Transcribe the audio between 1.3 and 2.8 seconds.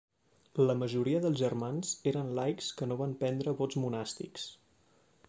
germans eren laics